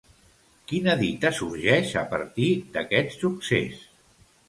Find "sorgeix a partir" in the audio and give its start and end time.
1.41-2.51